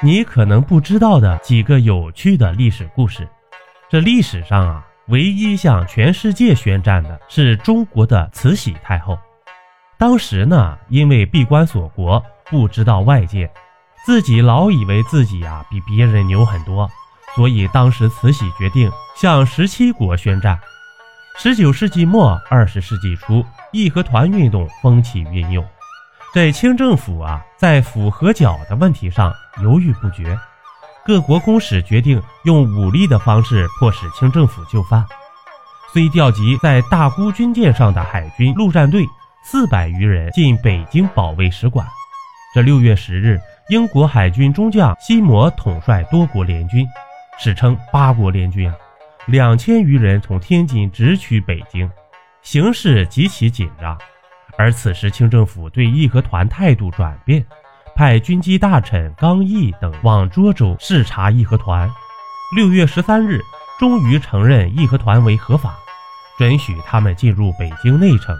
[0.00, 3.28] 你可能不知道的几个有趣的历史故事。
[3.88, 9.18] 这历史上啊，唯一向全世界宣战的是中国的慈禧太后。
[9.98, 13.50] 当时呢，因为闭关锁国，不知道外界，
[14.06, 16.88] 自己老以为自己啊比别人牛很多，
[17.34, 20.56] 所以当时慈禧决定向十七国宣战。
[21.36, 25.66] 十九世纪末二十世纪初，义和团运动风起云涌。
[26.34, 29.32] 在清政府啊，在府和剿的问题上
[29.62, 30.38] 犹豫不决，
[31.04, 35.04] 各国公使决定用武力的方式迫使清政府就范。
[35.90, 39.06] 虽调集在大沽军舰上的海军陆战队
[39.42, 41.86] 四百余人进北京保卫使馆。
[42.54, 43.40] 这六月十日，
[43.70, 46.86] 英国海军中将西摩统帅多国联军，
[47.38, 48.76] 史称八国联军啊，
[49.26, 51.90] 两千余人从天津直取北京，
[52.42, 53.98] 形势极其紧张。
[54.58, 57.46] 而此时，清政府对义和团态度转变，
[57.94, 61.88] 派军机大臣刚毅等往涿州视察义和团。
[62.56, 63.40] 六月十三日，
[63.78, 65.76] 终于承认义和团为合法，
[66.36, 68.36] 准许他们进入北京内城。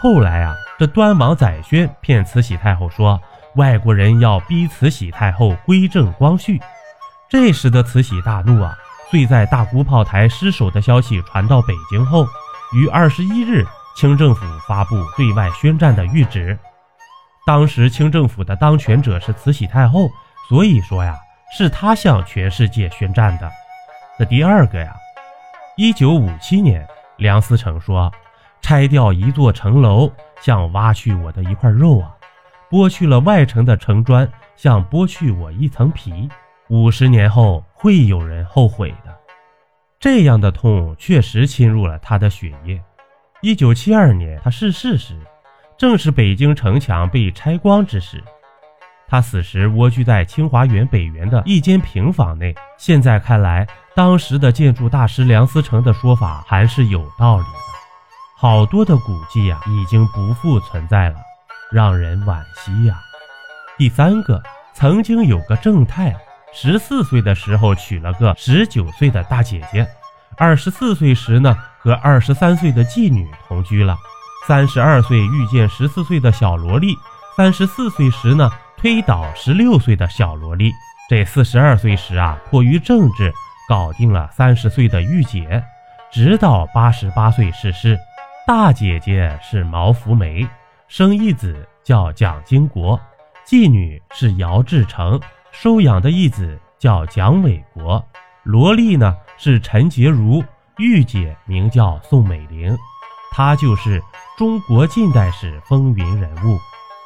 [0.00, 3.20] 后来啊，这端王载宣骗慈禧太后说，
[3.54, 6.60] 外国人要逼慈禧太后归正光绪。
[7.28, 8.76] 这时的慈禧大怒啊，
[9.12, 12.26] 遂在大沽炮台失守的消息传到北京后，
[12.74, 13.64] 于二十一日。
[14.00, 16.58] 清政府发布对外宣战的谕旨。
[17.44, 20.10] 当时清政府的当权者是慈禧太后，
[20.48, 21.18] 所以说呀，
[21.54, 23.52] 是她向全世界宣战的。
[24.18, 24.96] 这第二个呀，
[25.76, 28.10] 一九五七年，梁思成说
[28.62, 32.08] ：“拆掉一座城楼，像挖去我的一块肉啊；
[32.70, 34.26] 剥去了外城的城砖，
[34.56, 36.26] 像剥去我一层皮。
[36.70, 39.14] 五十年后，会有人后悔的。”
[40.00, 42.82] 这样的痛确实侵入了他的血液。
[43.42, 45.18] 一九七二年，他逝世时，
[45.78, 48.22] 正是北京城墙被拆光之时。
[49.08, 52.54] 他死时蜗居在清华园北园的一间平房内。
[52.76, 57.50] 现在看来，当时的建筑大师梁思成的说法还是有道理的。
[58.36, 61.16] 好多的古迹呀，已经不复存在了，
[61.72, 63.00] 让人惋惜呀。
[63.78, 64.42] 第三个，
[64.74, 66.14] 曾经有个正太，
[66.52, 69.86] 十四岁的时候娶了个十九岁的大姐姐，
[70.40, 71.56] 二十四岁时呢。
[71.82, 73.96] 和二十三岁的妓女同居了，
[74.46, 76.94] 三十二岁遇见十四岁的小萝莉，
[77.34, 80.70] 三十四岁时呢推倒十六岁的小萝莉，
[81.08, 83.32] 这四十二岁时啊迫于政治
[83.66, 85.64] 搞定了三十岁的御姐，
[86.12, 87.98] 直到八十八岁逝世。
[88.46, 90.46] 大姐姐是毛福梅，
[90.86, 93.00] 生一子叫蒋经国，
[93.46, 95.18] 妓女是姚志成，
[95.50, 98.06] 收养的一子叫蒋纬国，
[98.42, 100.44] 萝莉呢是陈洁如。
[100.76, 102.76] 御姐名叫宋美龄，
[103.32, 104.02] 她就是
[104.36, 106.58] 中国近代史风云人物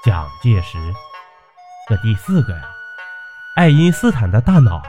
[0.05, 0.79] 蒋介石。
[1.89, 2.63] 这第四个呀，
[3.55, 4.83] 爱因斯坦的大脑。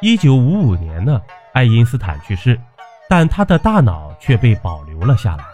[0.00, 1.20] 一九五五年呢，
[1.52, 2.58] 爱因斯坦去世，
[3.08, 5.44] 但他的大脑却被保留了下来。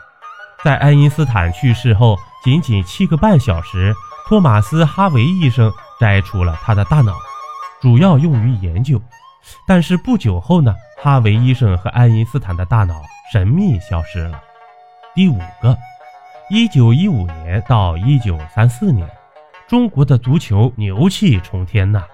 [0.62, 3.92] 在爱因斯坦去世后，仅仅七个半小时，
[4.28, 7.12] 托马斯·哈维医生摘除了他的大脑，
[7.80, 9.02] 主要用于研究。
[9.66, 10.72] 但是不久后呢？
[11.02, 13.02] 哈维医生和爱因斯坦的大脑
[13.32, 14.40] 神秘消失了。
[15.16, 15.76] 第五个，
[16.48, 19.04] 一九一五年到一九三四年，
[19.66, 22.04] 中国的足球牛气冲天呐！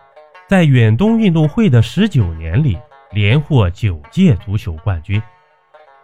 [0.49, 2.79] 在远东运动会的十九年里，
[3.11, 5.23] 连获九届足球冠军。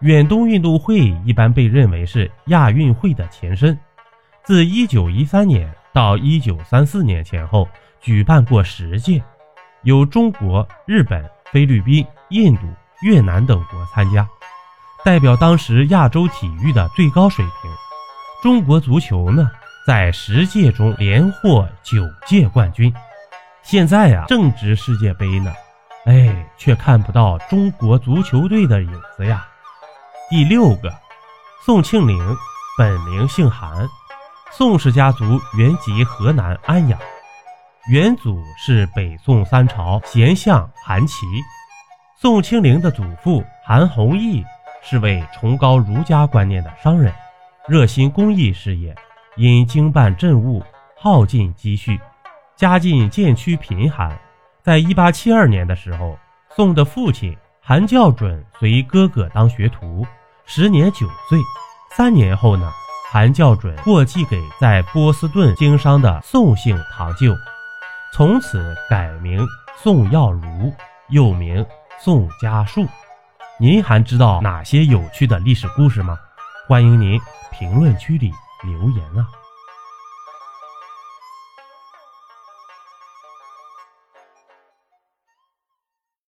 [0.00, 3.78] 远东运动会一般被认为是亚运会的前身，
[4.42, 7.66] 自一九一三年到一九三四年前后
[8.02, 9.22] 举办过十届，
[9.84, 11.24] 有中国、日本。
[11.52, 12.62] 菲律宾、印度、
[13.02, 14.28] 越南等国参加，
[15.04, 17.70] 代表当时亚洲体育的最高水平。
[18.42, 19.48] 中国足球呢，
[19.86, 22.92] 在十届中连获九届冠军。
[23.62, 25.52] 现在呀，正值世界杯呢，
[26.06, 29.46] 哎，却看不到中国足球队的影子呀。
[30.28, 30.92] 第六个，
[31.64, 32.36] 宋庆龄，
[32.76, 33.88] 本名姓韩，
[34.50, 36.98] 宋氏家族原籍河南安阳。
[37.92, 41.14] 元祖是北宋三朝贤相韩琦，
[42.16, 44.44] 宋庆龄的祖父韩弘毅
[44.82, 47.12] 是位崇高儒家观念的商人，
[47.66, 48.94] 热心公益事业，
[49.36, 50.62] 因经办政务
[50.96, 52.00] 耗尽积蓄，
[52.56, 54.16] 家境渐趋贫寒。
[54.62, 56.16] 在一八七二年的时候，
[56.54, 60.06] 宋的父亲韩教准随哥哥当学徒，
[60.46, 61.38] 时年九岁。
[61.90, 62.70] 三年后呢，
[63.10, 67.34] 韩教准过继给在波士顿经商的宋姓堂舅。
[68.12, 69.44] 从此改名
[69.76, 70.72] 宋耀如，
[71.08, 71.64] 又名
[72.00, 72.86] 宋家树。
[73.58, 76.18] 您还知道哪些有趣的历史故事吗？
[76.66, 77.20] 欢迎您
[77.52, 78.32] 评论区里
[78.62, 79.26] 留言啊！